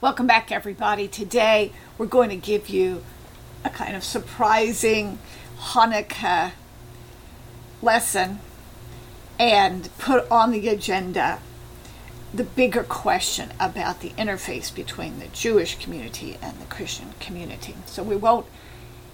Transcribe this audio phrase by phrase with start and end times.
[0.00, 1.08] Welcome back, everybody.
[1.08, 3.02] Today we're going to give you
[3.64, 5.18] a kind of surprising
[5.58, 6.52] Hanukkah
[7.82, 8.38] lesson
[9.40, 11.40] and put on the agenda
[12.32, 17.74] the bigger question about the interface between the Jewish community and the Christian community.
[17.86, 18.46] So we won't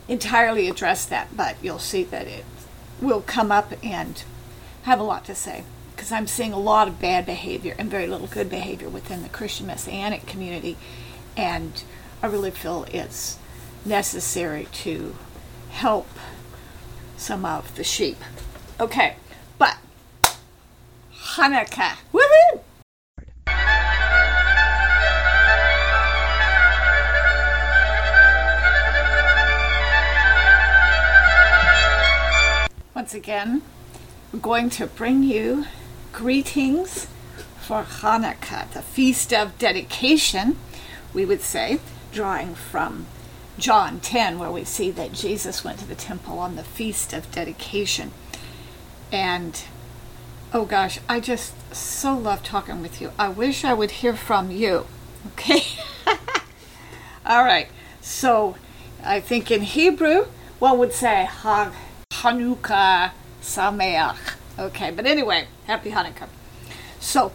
[0.07, 2.45] entirely address that, but you'll see that it
[3.01, 4.23] will come up and
[4.83, 5.65] have a lot to say
[5.95, 9.29] because I'm seeing a lot of bad behavior and very little good behavior within the
[9.29, 10.77] Christian Messianic community,
[11.37, 11.83] and
[12.23, 13.39] I really feel it's
[13.85, 15.17] necessary to
[15.71, 16.09] help
[17.17, 18.19] some of the sheep.
[18.81, 19.17] Okay,
[19.59, 19.79] but
[21.13, 22.61] Hanukkah, woohoo!
[32.95, 33.63] Once again,
[34.33, 35.65] we're going to bring you
[36.15, 37.09] greetings
[37.61, 40.57] for Hanukkah, the feast of dedication,
[41.13, 41.81] we would say,
[42.13, 43.07] drawing from
[43.59, 47.31] John 10, where we see that Jesus went to the temple on the feast of
[47.33, 48.13] dedication.
[49.11, 49.61] And
[50.53, 53.11] oh gosh, I just so love talking with you.
[53.19, 54.87] I wish I would hear from you.
[55.33, 55.63] Okay?
[57.27, 57.67] All right.
[58.01, 58.55] So
[59.03, 60.27] I think in Hebrew,
[60.61, 63.11] one would say Hanukkah
[63.43, 64.34] Sameach.
[64.59, 66.29] Okay, but anyway, happy Hanukkah.
[67.01, 67.33] So,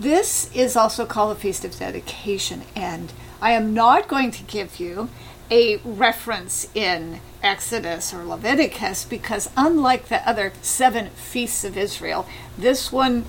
[0.00, 4.80] this is also called the Feast of Dedication, and I am not going to give
[4.80, 5.08] you
[5.50, 12.90] a reference in Exodus or Leviticus because, unlike the other seven feasts of Israel, this
[12.92, 13.24] one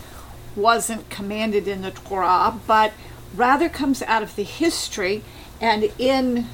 [0.55, 2.93] wasn't commanded in the Torah, but
[3.36, 5.23] rather comes out of the history
[5.61, 6.47] and in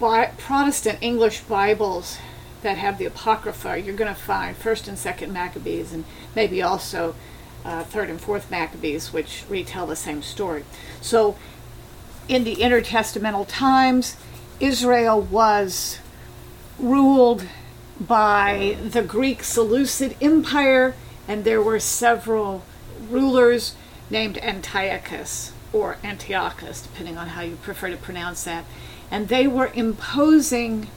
[0.00, 2.18] Protestant English Bibles
[2.62, 7.14] that have the Apocrypha, you're going to find First and Second Maccabees, and maybe also
[7.64, 10.64] uh, Third and Fourth Maccabees, which retell the same story.
[11.00, 11.36] So,
[12.28, 14.16] in the intertestamental times,
[14.60, 15.98] Israel was
[16.78, 17.44] ruled
[18.00, 20.94] by the Greek Seleucid Empire,
[21.26, 22.64] and there were several
[23.08, 23.74] rulers
[24.10, 28.64] named Antiochus or Antiochus, depending on how you prefer to pronounce that.
[29.10, 30.88] And they were imposing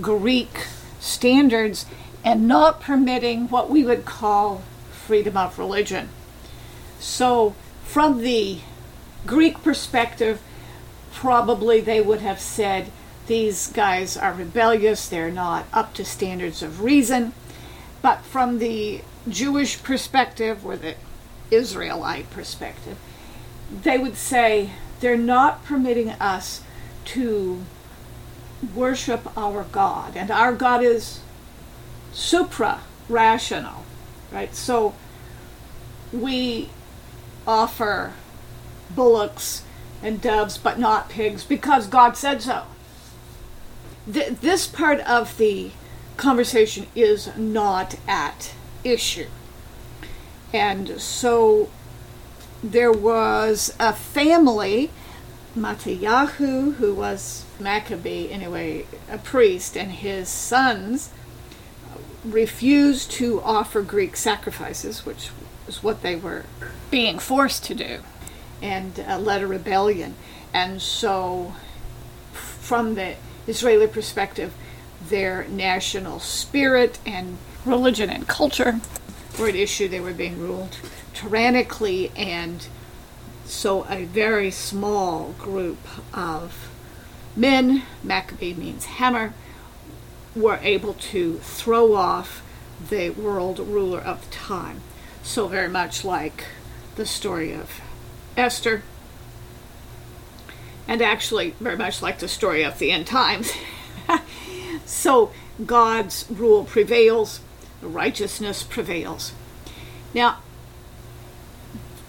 [0.00, 0.66] Greek
[1.00, 1.86] standards
[2.24, 6.08] and not permitting what we would call freedom of religion.
[6.98, 8.58] So, from the
[9.26, 10.40] Greek perspective,
[11.12, 12.90] probably they would have said
[13.26, 17.32] these guys are rebellious, they're not up to standards of reason.
[18.02, 20.94] But from the Jewish perspective, or the
[21.50, 22.98] Israelite perspective,
[23.82, 24.70] they would say
[25.00, 26.62] they're not permitting us
[27.06, 27.62] to
[28.74, 30.16] worship our God.
[30.16, 31.20] And our God is
[32.12, 33.84] supra rational,
[34.32, 34.54] right?
[34.54, 34.94] So
[36.12, 36.70] we
[37.46, 38.12] offer
[38.90, 39.62] bullocks
[40.02, 42.64] and doves, but not pigs, because God said so.
[44.10, 45.72] Th- this part of the
[46.16, 48.52] conversation is not at
[48.84, 49.26] issue.
[50.52, 51.70] And so
[52.62, 54.90] there was a family
[55.56, 61.10] Matayahu, who was Maccabee, anyway, a priest, and his sons
[62.24, 65.30] refused to offer Greek sacrifices, which
[65.66, 66.44] was what they were
[66.90, 68.00] being forced to do,
[68.60, 70.14] and uh, led a rebellion.
[70.52, 71.54] And so,
[72.32, 73.14] from the
[73.46, 74.52] Israeli perspective,
[75.08, 78.80] their national spirit and religion and culture
[79.38, 79.88] were at issue.
[79.88, 80.76] They were being ruled
[81.14, 82.66] tyrannically and
[83.46, 85.78] so a very small group
[86.16, 86.68] of
[87.34, 89.34] men, Maccabee means hammer,
[90.34, 92.42] were able to throw off
[92.88, 94.82] the world ruler of the time.
[95.22, 96.44] So very much like
[96.96, 97.80] the story of
[98.36, 98.82] Esther,
[100.88, 103.52] and actually very much like the story of the end times.
[104.84, 105.32] so
[105.64, 107.40] God's rule prevails,
[107.82, 109.32] righteousness prevails.
[110.14, 110.38] Now,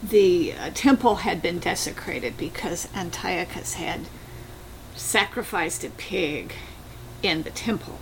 [0.10, 4.02] the uh, temple had been desecrated because Antiochus had
[4.96, 6.54] sacrificed a pig
[7.22, 8.00] in the temple.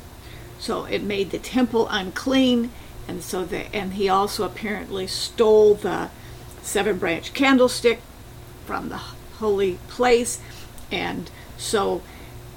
[0.59, 2.71] So it made the temple unclean,
[3.07, 6.09] and so the, and he also apparently stole the
[6.61, 7.99] seven branch candlestick
[8.65, 10.39] from the holy place,
[10.91, 12.01] and so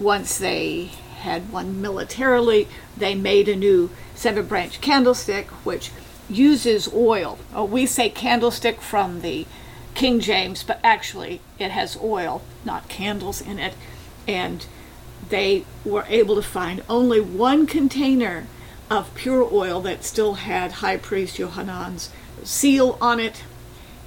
[0.00, 5.90] once they had one militarily, they made a new seven branch candlestick, which
[6.28, 7.38] uses oil.
[7.54, 9.46] Oh, we say candlestick from the
[9.94, 13.74] King James, but actually it has oil, not candles in it.
[14.26, 14.66] And
[15.28, 18.46] they were able to find only one container
[18.90, 22.10] of pure oil that still had High Priest Yohanan's
[22.44, 23.42] seal on it.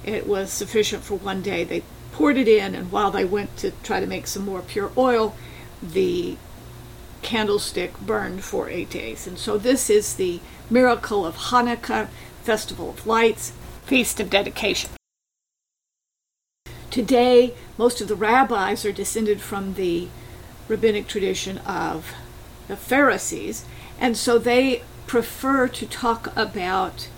[0.04, 1.64] It was sufficient for one day.
[1.64, 1.82] They
[2.12, 5.36] poured it in, and while they went to try to make some more pure oil,
[5.82, 6.36] the
[7.22, 9.26] candlestick burned for eight days.
[9.26, 12.08] And so this is the miracle of Hanukkah,
[12.42, 13.52] Festival of Lights,
[13.86, 14.90] Feast of Dedication.
[16.90, 20.08] Today, most of the rabbis are descended from the
[20.68, 22.12] rabbinic tradition of
[22.68, 23.64] the Pharisees,
[23.98, 27.08] and so they prefer to talk about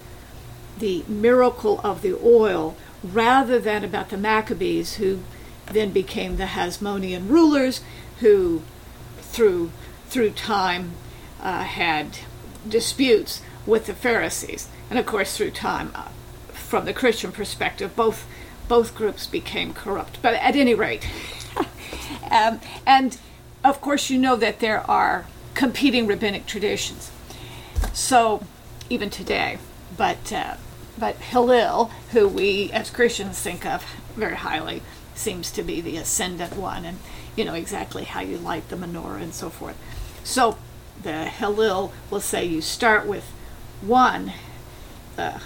[0.79, 5.21] the miracle of the oil rather than about the Maccabees, who
[5.67, 7.81] then became the Hasmonean rulers,
[8.21, 8.63] who
[9.21, 9.73] through
[10.15, 10.93] through time
[11.43, 12.19] uh, had
[12.69, 16.05] disputes with the Pharisees, and of course through time, uh,
[16.53, 18.25] from the Christian perspective, both
[18.69, 20.23] both groups became corrupt.
[20.23, 21.09] But at any rate,
[22.31, 23.19] um, and
[23.65, 27.11] of course you know that there are competing rabbinic traditions.
[27.93, 28.45] So
[28.89, 29.59] even today,
[29.97, 30.55] but uh,
[30.97, 33.83] but Hillel, who we as Christians think of
[34.15, 34.81] very highly,
[35.17, 36.99] seems to be the ascendant one, and
[37.35, 39.77] you know exactly how you light the menorah and so forth.
[40.25, 40.59] So
[41.03, 43.31] the Hillel will say you start with
[43.81, 44.33] one,
[45.17, 45.41] the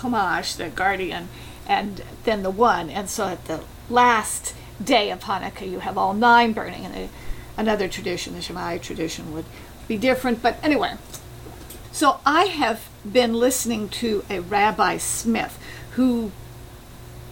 [0.00, 1.28] shamash, the guardian,
[1.68, 6.14] and then the one, and so at the last day of Hanukkah you have all
[6.14, 7.08] nine burning, and
[7.56, 9.44] another tradition, the Shammai tradition, would
[9.86, 10.42] be different.
[10.42, 10.94] But anyway,
[11.92, 15.62] so I have been listening to a Rabbi Smith
[15.92, 16.32] who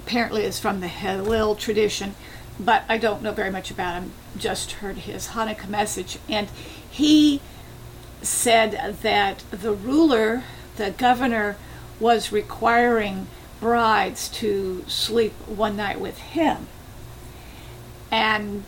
[0.05, 2.14] apparently is from the Hillel tradition,
[2.58, 4.12] but I don't know very much about him.
[4.37, 6.49] Just heard his Hanukkah message, and
[6.91, 7.41] he
[8.23, 10.43] said that the ruler,
[10.77, 11.57] the governor,
[11.99, 13.27] was requiring
[13.61, 16.67] brides to sleep one night with him.
[18.11, 18.65] And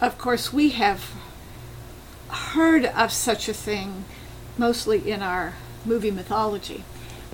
[0.00, 1.12] of course, we have
[2.28, 4.04] heard of such a thing
[4.56, 5.54] mostly in our
[5.84, 6.84] movie mythology.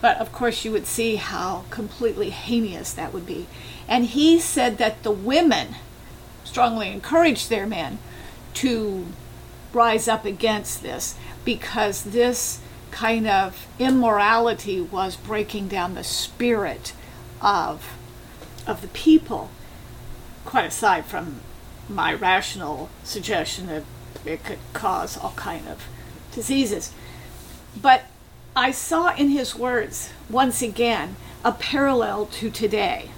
[0.00, 3.47] But of course, you would see how completely heinous that would be.
[3.87, 5.76] And he said that the women
[6.44, 7.99] strongly encouraged their men
[8.55, 9.06] to
[9.73, 12.61] rise up against this because this
[12.91, 16.93] kind of immorality was breaking down the spirit
[17.41, 17.97] of
[18.67, 19.50] of the people
[20.44, 21.41] quite aside from
[21.88, 23.85] my rational suggestion that
[24.25, 25.87] it could cause all kind of
[26.32, 26.93] diseases
[27.81, 28.05] but
[28.56, 33.11] I saw in his words once again a parallel to today.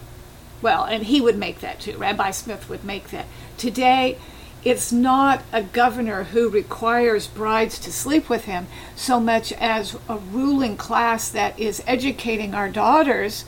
[0.61, 1.97] Well, and he would make that too.
[1.97, 3.25] Rabbi Smith would make that.
[3.57, 4.19] Today,
[4.65, 10.19] it's not a governor who requires brides to sleep with him so much as a
[10.19, 13.45] ruling class that is educating our daughters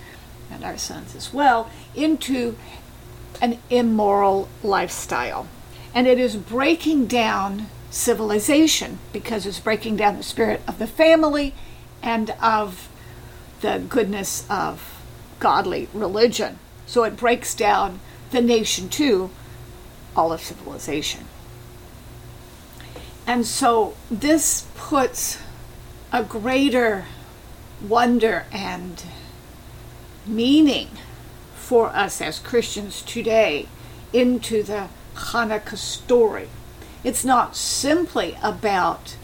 [0.51, 2.57] and our sons as well into
[3.41, 5.47] an immoral lifestyle.
[5.95, 11.55] And it is breaking down civilization because it's breaking down the spirit of the family
[12.03, 12.89] and of
[13.61, 15.03] the goodness of
[15.39, 16.59] godly religion.
[16.87, 18.01] So it breaks down
[18.31, 19.31] the nation too,
[20.17, 21.27] all of civilization.
[23.27, 25.39] And so this puts
[26.13, 27.07] a greater
[27.87, 29.05] wonder and
[30.27, 30.89] meaning
[31.55, 33.67] for us as Christians today
[34.13, 36.49] into the Hanukkah story.
[37.05, 39.17] It's not simply about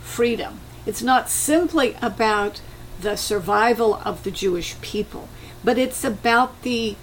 [0.00, 0.60] freedom.
[0.86, 2.60] It's not simply about
[3.00, 5.28] the survival of the Jewish people,
[5.62, 6.96] but it's about the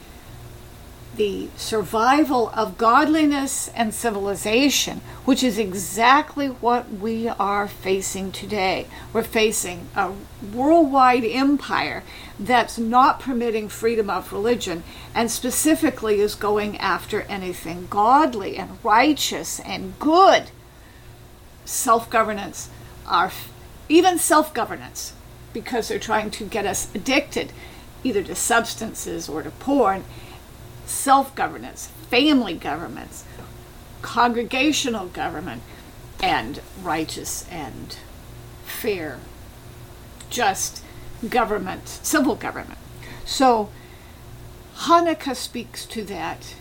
[1.16, 8.88] the survival of godliness and civilization, which is exactly what we are facing today.
[9.12, 10.14] We're facing a
[10.54, 12.04] worldwide empire
[12.40, 19.60] that's not permitting freedom of religion and specifically is going after anything godly and righteous
[19.60, 20.50] and good.
[21.66, 22.70] Self governance,
[23.90, 25.14] even self governance,
[25.52, 27.52] because they're trying to get us addicted
[28.04, 30.04] either to substances or to porn
[30.92, 33.26] self governance, family governments,
[34.02, 35.62] congregational government,
[36.22, 37.98] and righteous and
[38.66, 39.20] fair,
[40.30, 40.84] just
[41.28, 42.80] government, civil government.
[43.26, 43.70] So
[44.76, 46.56] Hanukkah speaks to that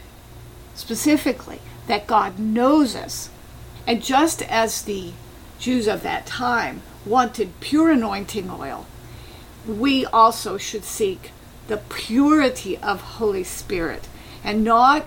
[0.75, 3.31] specifically, that God knows us.
[3.87, 5.13] And just as the
[5.59, 8.87] Jews of that time wanted pure anointing oil,
[9.67, 11.33] we also should seek
[11.69, 14.09] the purity of Holy Spirit
[14.45, 15.07] and not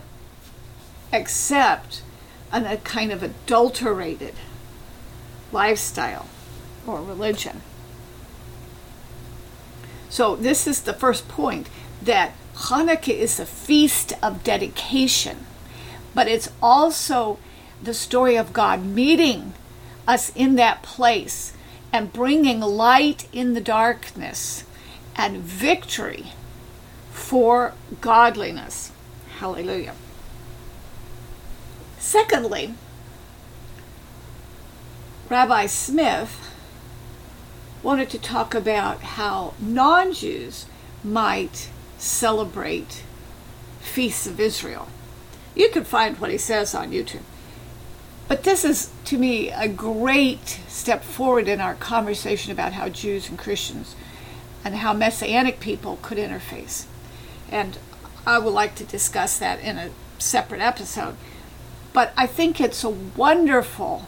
[1.12, 2.02] accept
[2.52, 4.34] an, a kind of adulterated
[5.52, 6.28] lifestyle
[6.86, 7.62] or religion.
[10.10, 11.68] So, this is the first point
[12.02, 15.46] that Hanukkah is a feast of dedication,
[16.14, 17.40] but it's also
[17.82, 19.54] the story of God meeting
[20.08, 21.54] us in that place
[21.92, 24.66] and bringing light in the darkness
[25.16, 26.34] and victory
[27.12, 28.93] for godliness.
[29.44, 29.94] Hallelujah.
[32.00, 32.76] Secondly,
[35.28, 36.56] Rabbi Smith
[37.84, 40.66] wanted to talk about how non Jews
[41.04, 43.04] might celebrate
[43.82, 44.88] feasts of Israel.
[45.56, 47.24] You can find what he says on YouTube.
[48.30, 53.28] But this is, to me, a great step forward in our conversation about how Jews
[53.28, 53.98] and Christians
[54.64, 56.86] and how Messianic people could interface.
[57.52, 57.78] And
[58.26, 61.16] I would like to discuss that in a separate episode.
[61.92, 64.08] But I think it's a wonderful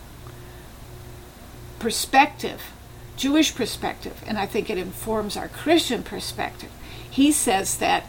[1.80, 2.72] perspective,
[3.16, 6.72] Jewish perspective, and I think it informs our Christian perspective.
[7.10, 8.06] He says that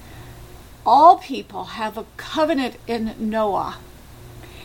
[0.87, 3.79] all people have a covenant in Noah,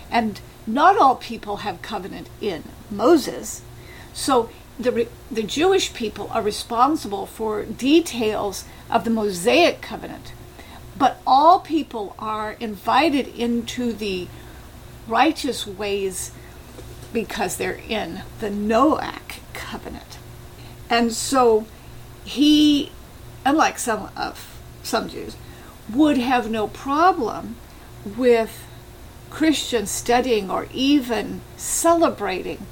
[0.10, 3.64] and not all people have covenant in Moses.
[4.14, 10.32] So the, the Jewish people are responsible for details of the Mosaic covenant,
[11.02, 14.28] but all people are invited into the
[15.08, 16.32] righteous ways
[17.12, 20.20] because they're in the Noahic covenant.
[20.92, 21.66] And so
[22.24, 22.92] he,
[23.44, 25.36] unlike some of some Jews,
[25.92, 27.56] would have no problem
[28.06, 28.64] with
[29.32, 32.68] Christians studying or even celebrating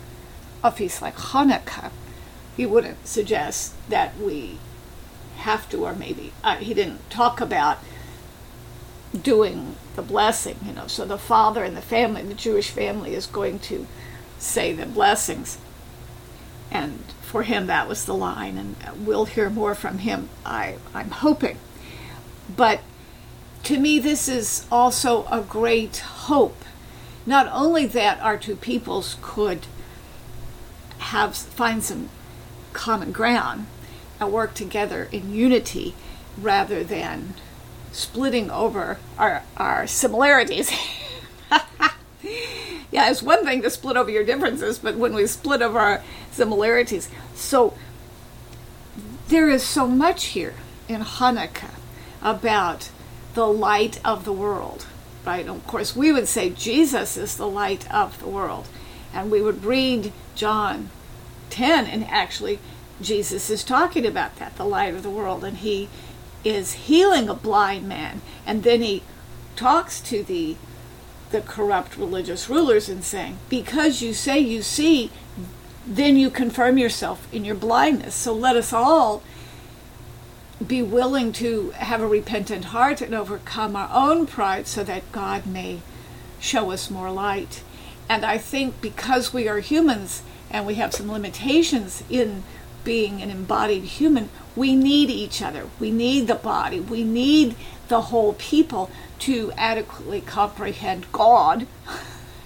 [0.63, 1.89] a feast like Hanukkah.
[2.55, 4.59] He wouldn't suggest that we
[5.37, 7.79] have to, or maybe uh, he didn't talk about
[9.19, 10.87] doing the blessing, you know.
[10.87, 13.87] So the father and the family, the Jewish family, is going to
[14.37, 15.57] say the blessings.
[16.71, 21.11] And for him, that was the line, and we'll hear more from him, I, I'm
[21.11, 21.57] hoping.
[22.55, 22.81] But
[23.63, 26.63] to me, this is also a great hope.
[27.25, 29.67] Not only that our two peoples could
[30.99, 32.09] have find some
[32.73, 33.67] common ground
[34.19, 35.95] and work together in unity
[36.39, 37.33] rather than
[37.91, 40.71] splitting over our, our similarities.
[42.91, 46.03] yeah, it's one thing to split over your differences, but when we split over our
[46.31, 47.09] similarities.
[47.35, 47.73] So
[49.27, 50.55] there is so much here
[50.87, 51.75] in Hanukkah
[52.21, 52.89] about
[53.35, 54.85] the light of the world,
[55.25, 55.41] right?
[55.41, 58.67] And of course, we would say Jesus is the light of the world.
[59.13, 60.89] And we would read John
[61.49, 62.59] 10, and actually,
[63.01, 65.43] Jesus is talking about that, the light of the world.
[65.43, 65.89] And he
[66.43, 68.21] is healing a blind man.
[68.45, 69.03] And then he
[69.55, 70.55] talks to the
[71.31, 75.11] the corrupt religious rulers and saying, Because you say you see,
[75.85, 78.15] then you confirm yourself in your blindness.
[78.15, 79.21] So let us all
[80.65, 85.45] be willing to have a repentant heart and overcome our own pride so that God
[85.45, 85.81] may
[86.39, 87.63] show us more light.
[88.09, 92.43] And I think because we are humans and we have some limitations in
[92.83, 95.69] being an embodied human, we need each other.
[95.79, 96.79] We need the body.
[96.79, 97.55] We need
[97.87, 101.67] the whole people to adequately comprehend God.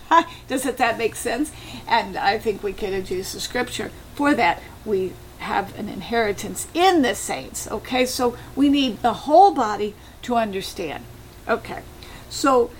[0.47, 1.51] Does it that make sense?
[1.87, 4.61] And I think we can use the scripture for that.
[4.85, 7.67] We have an inheritance in the saints.
[7.69, 11.03] Okay, so we need the whole body to understand.
[11.47, 11.81] Okay,
[12.29, 12.71] so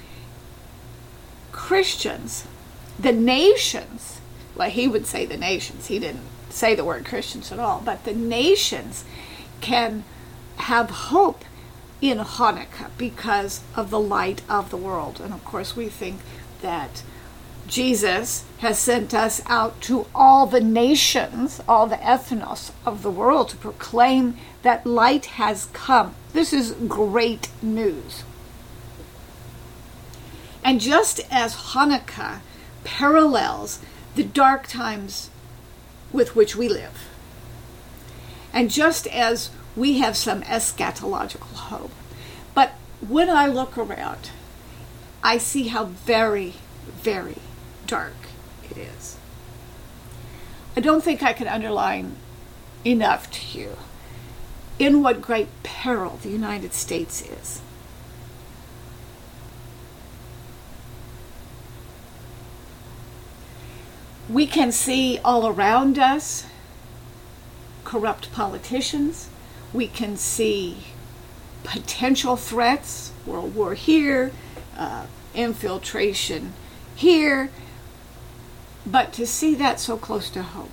[1.51, 2.45] Christians,
[2.98, 4.22] the nations,
[4.55, 6.22] like he would say the nations, he didn't
[6.53, 9.03] say the word Christians at all, but the nations
[9.62, 10.03] can
[10.57, 11.43] have hope
[12.01, 15.22] in Hanukkah because of the light of the world.
[15.22, 16.19] And of course, we think
[16.62, 17.01] that
[17.67, 23.50] Jesus has sent us out to all the nations, all the ethnos of the world
[23.50, 26.15] to proclaim that light has come.
[26.33, 28.24] This is great news.
[30.63, 32.39] And just as Hanukkah
[32.83, 33.79] parallels
[34.15, 35.29] the dark times
[36.13, 37.10] with which we live,
[38.53, 41.91] and just as we have some eschatological hope,
[42.53, 42.74] but
[43.05, 44.29] when I look around,
[45.24, 46.53] I see how very,
[46.88, 47.38] very
[47.88, 48.13] dark
[48.70, 49.17] it is.
[50.77, 52.15] I don't think I can underline
[52.86, 53.77] enough to you
[54.79, 57.62] in what great peril the United States is.
[64.30, 66.46] We can see all around us
[67.84, 69.30] corrupt politicians.
[69.74, 70.77] We can see
[71.63, 74.32] potential threats, World War here,
[74.77, 76.53] uh, infiltration
[76.96, 77.50] here,
[78.86, 80.70] but to see that so close to home.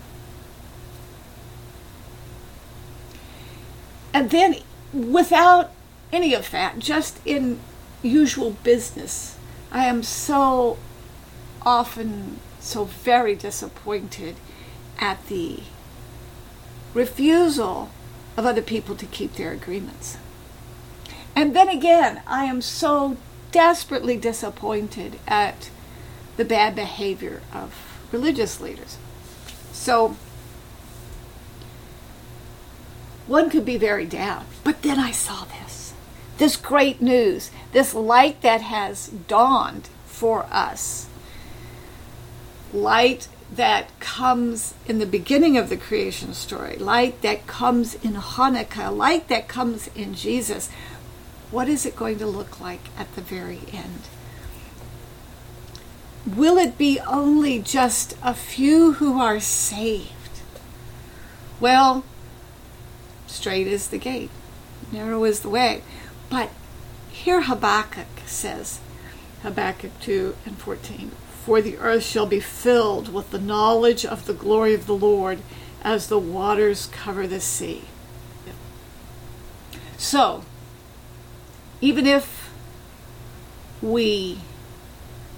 [4.13, 4.57] And then,
[4.93, 5.71] without
[6.13, 7.61] any of that, just in
[8.03, 9.37] usual business,
[9.71, 10.79] I am so
[11.63, 14.37] often so very disappointed
[14.99, 15.61] at the
[16.95, 17.91] refusal
[18.37, 20.19] of other people to keep their agreements.
[21.35, 23.17] And then again, I am so
[23.53, 25.71] desperately disappointed at
[26.37, 27.75] the bad behavior of
[28.13, 28.99] religious leaders.
[29.73, 30.17] So
[33.27, 34.47] one could be very down.
[34.65, 35.81] But then I saw this
[36.39, 41.07] this great news, this light that has dawned for us.
[42.73, 48.97] Light that comes in the beginning of the creation story, light that comes in Hanukkah,
[48.97, 50.71] light that comes in Jesus.
[51.51, 54.03] What is it going to look like at the very end?
[56.27, 60.11] Will it be only just a few who are saved?
[61.59, 62.05] Well,
[63.27, 64.31] straight is the gate,
[64.93, 65.83] narrow is the way.
[66.29, 66.51] But
[67.11, 68.79] here Habakkuk says,
[69.43, 71.11] Habakkuk 2 and 14,
[71.45, 75.41] For the earth shall be filled with the knowledge of the glory of the Lord
[75.83, 77.85] as the waters cover the sea.
[79.97, 80.45] So,
[81.81, 82.51] even if
[83.83, 84.41] we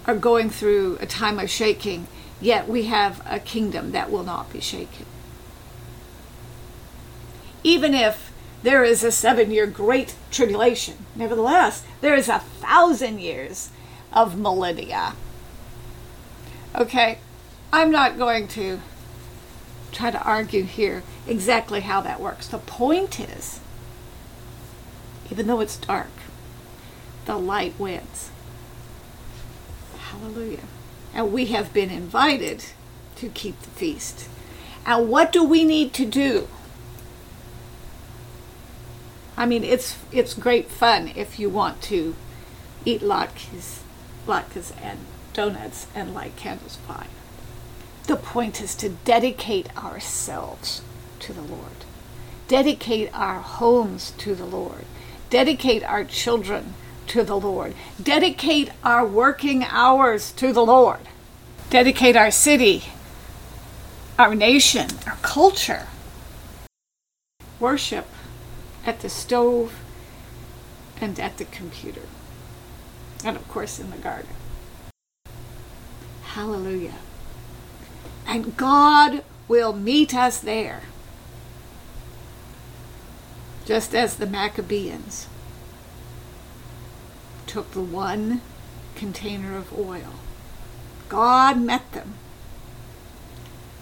[0.06, 2.08] are going through a time of shaking,
[2.40, 5.06] yet we have a kingdom that will not be shaken.
[7.62, 8.32] Even if
[8.62, 13.70] there is a seven year great tribulation, nevertheless, there is a thousand years
[14.12, 15.14] of millennia.
[16.74, 17.18] Okay,
[17.72, 18.80] I'm not going to
[19.92, 22.48] try to argue here exactly how that works.
[22.48, 23.60] The point is,
[25.30, 26.10] even though it's dark,
[27.26, 28.30] the light wins.
[29.98, 30.64] Hallelujah.
[31.14, 32.64] And we have been invited
[33.16, 34.28] to keep the feast.
[34.86, 36.48] And what do we need to do?
[39.36, 42.14] I mean, it's it's great fun if you want to
[42.84, 43.80] eat latkes,
[44.26, 44.98] latkes and
[45.32, 47.08] donuts and light candles pie.
[48.06, 50.82] The point is to dedicate ourselves
[51.20, 51.84] to the Lord,
[52.48, 54.84] dedicate our homes to the Lord,
[55.30, 56.74] dedicate our children
[57.08, 57.74] to the Lord.
[58.02, 61.00] Dedicate our working hours to the Lord.
[61.70, 62.84] Dedicate our city,
[64.18, 65.86] our nation, our culture.
[67.60, 68.06] Worship
[68.84, 69.78] at the stove
[71.00, 72.08] and at the computer.
[73.24, 74.34] And of course in the garden.
[76.32, 76.94] Hallelujah.
[78.26, 80.80] And God will meet us there.
[83.66, 85.28] Just as the Maccabees
[87.46, 88.40] took the one
[88.94, 90.14] container of oil.
[91.10, 92.14] God met them.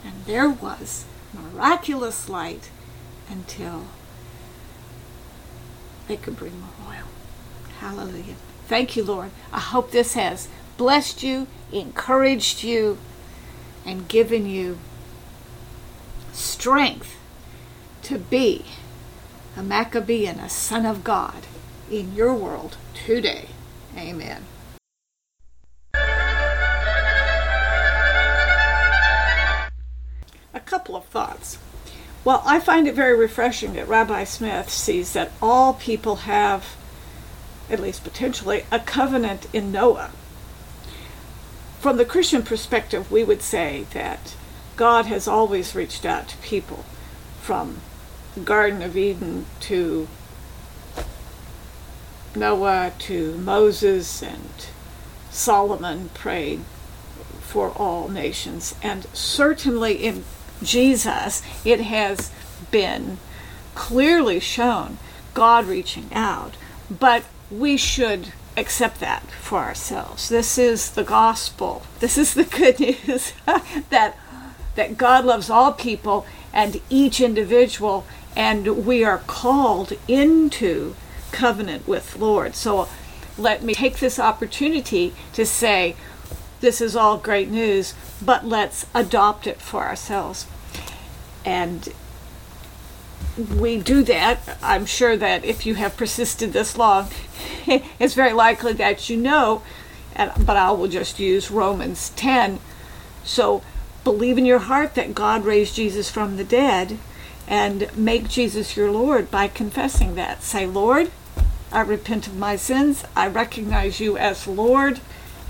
[0.05, 2.69] And there was miraculous light
[3.29, 3.85] until
[6.09, 7.05] they could bring more oil.
[7.79, 8.35] Hallelujah.
[8.67, 9.31] Thank you, Lord.
[9.53, 10.49] I hope this has
[10.81, 12.97] blessed you, encouraged you,
[13.85, 14.79] and given you
[16.33, 17.19] strength
[18.01, 18.65] to be
[19.59, 21.47] a Maccabean, a son of God
[21.91, 23.51] in your world today.
[23.95, 24.47] Amen.
[30.55, 31.59] A couple of thoughts.
[32.25, 36.75] Well, I find it very refreshing that Rabbi Smith sees that all people have,
[37.69, 40.13] at least potentially, a covenant in Noah.
[41.81, 44.37] From the Christian perspective, we would say that
[44.77, 46.85] God has always reached out to people
[47.41, 47.79] from
[48.35, 50.07] the Garden of Eden to
[52.37, 54.67] Noah to Moses and
[55.31, 56.61] Solomon prayed
[57.41, 58.75] for all nations.
[58.83, 60.25] And certainly in
[60.63, 62.31] Jesus, it has
[62.71, 63.17] been
[63.75, 64.99] clearly shown
[65.33, 66.57] God reaching out.
[66.91, 70.29] But we should accept that for ourselves.
[70.29, 71.83] This is the gospel.
[71.99, 73.33] This is the good news
[73.91, 74.17] that
[74.77, 80.95] that God loves all people and each individual and we are called into
[81.33, 82.55] covenant with Lord.
[82.55, 82.89] So
[83.37, 85.97] let me take this opportunity to say,
[86.61, 90.47] this is all great news, but let's adopt it for ourselves.
[91.45, 91.89] And
[93.45, 94.59] we do that.
[94.63, 97.09] I'm sure that if you have persisted this long,
[97.67, 99.63] it's very likely that you know,
[100.15, 102.59] but I will just use Romans 10.
[103.25, 103.63] So
[104.05, 106.99] believe in your heart that God raised Jesus from the dead
[107.47, 110.43] and make Jesus your Lord by confessing that.
[110.43, 111.11] Say, Lord,
[111.73, 113.05] I repent of my sins.
[113.17, 115.01] I recognize you as Lord,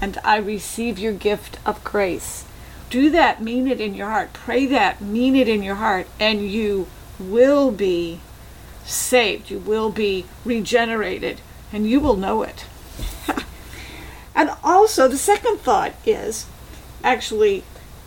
[0.00, 2.44] and I receive your gift of grace.
[2.90, 4.32] Do that, mean it in your heart.
[4.32, 6.88] Pray that, mean it in your heart, and you
[7.20, 8.20] will be
[8.84, 9.50] saved.
[9.50, 11.40] You will be regenerated,
[11.72, 12.64] and you will know it.
[14.34, 16.46] and also, the second thought is
[17.04, 17.62] actually,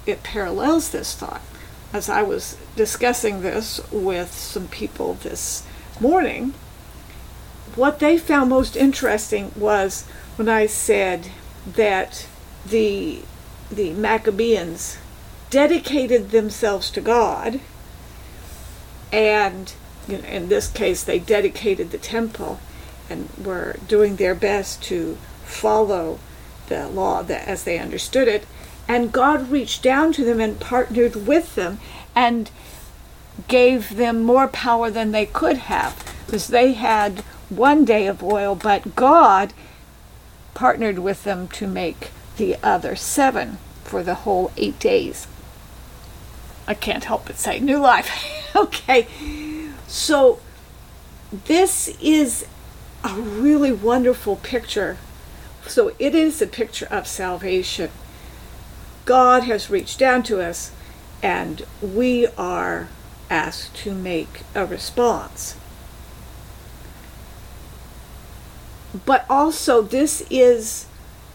[0.06, 1.42] it parallels this thought.
[1.94, 5.66] As I was discussing this with some people this
[6.00, 6.54] morning,
[7.76, 10.04] what they found most interesting was
[10.36, 11.30] when I said
[11.66, 12.28] that
[12.66, 13.22] the
[13.72, 14.98] the Maccabeans
[15.50, 17.60] dedicated themselves to God,
[19.14, 19.72] and
[20.08, 22.60] you know, in this case, they dedicated the temple
[23.10, 26.20] and were doing their best to follow
[26.68, 28.46] the law that, as they understood it.
[28.88, 31.80] And God reached down to them and partnered with them
[32.16, 32.50] and
[33.48, 38.56] gave them more power than they could have because they had one day of oil,
[38.56, 39.54] but God
[40.54, 45.28] partnered with them to make the other seven for the whole eight days.
[46.68, 48.10] I can't help but say new life.
[48.56, 49.08] okay.
[49.88, 50.40] So
[51.46, 52.46] this is
[53.04, 54.98] a really wonderful picture.
[55.66, 57.90] So it is a picture of salvation.
[59.06, 60.72] God has reached down to us
[61.22, 62.90] and we are
[63.30, 65.56] asked to make a response.
[69.06, 70.86] But also, this is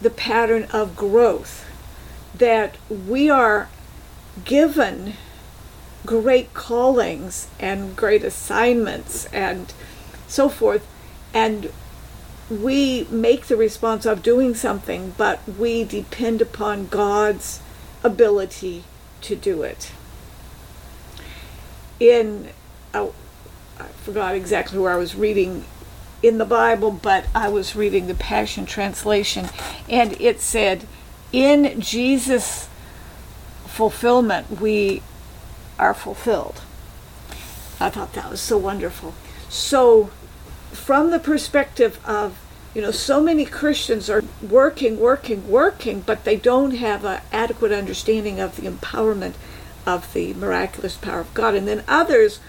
[0.00, 1.64] the pattern of growth
[2.34, 3.68] that we are
[4.44, 5.14] given
[6.06, 9.72] great callings and great assignments and
[10.26, 10.86] so forth,
[11.34, 11.72] and
[12.50, 17.60] we make the response of doing something, but we depend upon God's
[18.02, 18.84] ability
[19.22, 19.92] to do it.
[22.00, 22.50] In,
[22.94, 23.14] oh,
[23.78, 25.64] I forgot exactly where I was reading
[26.22, 29.48] in the Bible, but I was reading the Passion Translation,
[29.88, 30.86] and it said,
[31.32, 32.68] In Jesus'
[33.66, 35.02] fulfillment, we
[35.78, 36.62] are fulfilled.
[37.80, 39.14] I thought that was so wonderful.
[39.48, 40.10] So,
[40.72, 42.38] from the perspective of,
[42.74, 47.72] you know, so many Christians are working, working, working, but they don't have an adequate
[47.72, 49.34] understanding of the empowerment
[49.86, 51.54] of the miraculous power of God.
[51.54, 52.40] And then others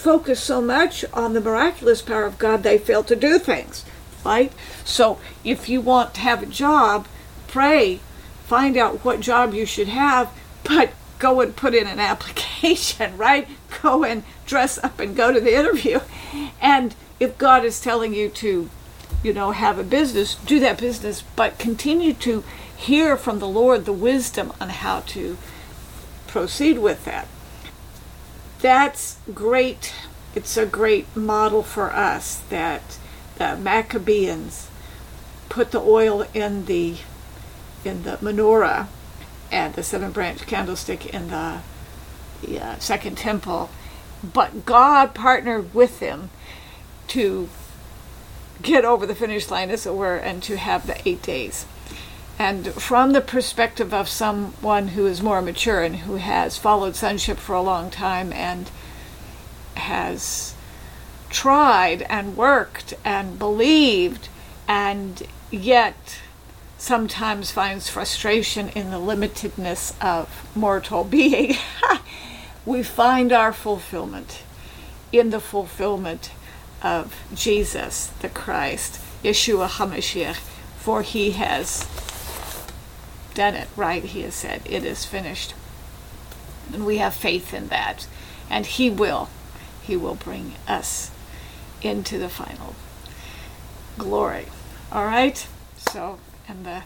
[0.00, 3.84] focus so much on the miraculous power of God, they fail to do things,
[4.24, 4.52] right?
[4.84, 7.06] So if you want to have a job,
[7.46, 8.00] pray,
[8.46, 10.30] find out what job you should have,
[10.64, 10.90] but
[11.20, 13.46] go and put in an application, right?
[13.82, 16.00] Go and dress up and go to the interview.
[16.60, 18.68] And if God is telling you to,
[19.22, 22.42] you know, have a business, do that business, but continue to
[22.76, 25.36] hear from the Lord the wisdom on how to
[26.26, 27.28] proceed with that
[28.60, 29.94] that's great.
[30.34, 32.98] It's a great model for us that
[33.36, 34.68] the Maccabeans
[35.48, 36.98] put the oil in the
[37.84, 38.86] in the menorah
[39.50, 41.60] and the seven branch candlestick in the,
[42.60, 43.70] uh, second temple,
[44.22, 46.30] but God partnered with them
[47.08, 47.48] to
[48.62, 51.66] get over the finish line, as it were, and to have the eight days.
[52.38, 57.38] And from the perspective of someone who is more mature and who has followed sonship
[57.38, 58.70] for a long time and
[59.74, 60.54] has
[61.28, 64.28] tried and worked and believed
[64.66, 66.20] and yet
[66.80, 71.56] sometimes finds frustration in the limitedness of mortal being,
[72.66, 74.42] we find our fulfillment
[75.12, 76.30] in the fulfillment
[76.82, 80.36] of Jesus the Christ, Yeshua HaMashiach,
[80.78, 81.86] for he has
[83.34, 84.02] done it right.
[84.02, 85.54] He has said, It is finished.
[86.72, 88.06] And we have faith in that.
[88.48, 89.28] And He will.
[89.82, 91.10] He will bring us
[91.82, 92.74] into the final
[93.98, 94.46] glory.
[94.92, 95.46] All right?
[95.76, 96.18] So,
[96.50, 96.82] and the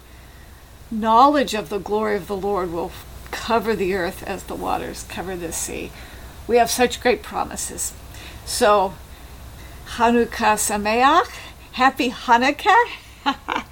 [0.90, 2.92] knowledge of the glory of the Lord will
[3.30, 5.90] cover the earth as the waters cover the sea.
[6.46, 7.94] We have such great promises.
[8.44, 8.94] So,
[9.96, 11.30] Hanukkah Sameach,
[11.72, 12.84] happy Hanukkah.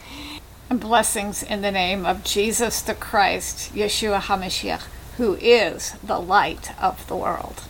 [0.70, 4.84] and blessings in the name of Jesus the Christ, Yeshua HaMashiach,
[5.18, 7.64] who is the light of the world.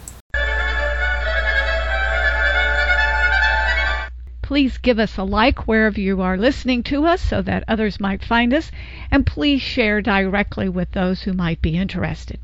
[4.52, 8.22] Please give us a like wherever you are listening to us so that others might
[8.22, 8.70] find us,
[9.10, 12.38] and please share directly with those who might be interested.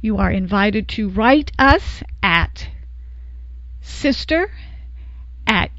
[0.00, 2.68] You are invited to write us at
[3.80, 4.52] sister
[5.48, 5.72] at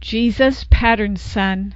[0.00, 1.74] jesuspatternson.com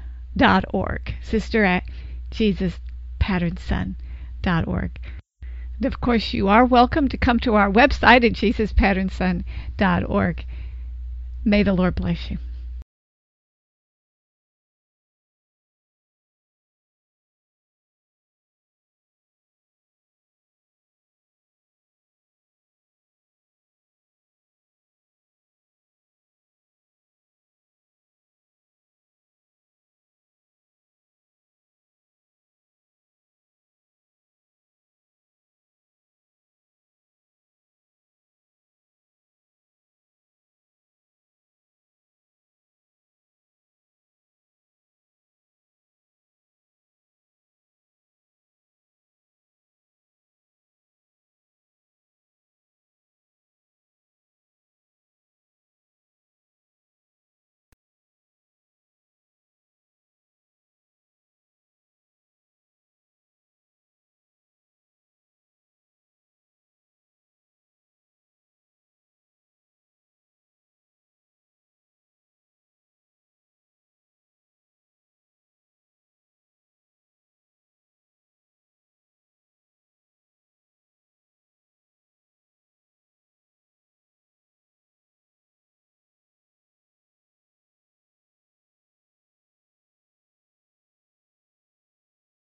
[0.72, 1.14] org.
[1.20, 1.84] Sister at
[2.30, 4.90] jesuspatternson.org.
[5.76, 10.46] And of course, you are welcome to come to our website at jesuspatternson.org.
[11.44, 12.38] May the Lord bless you.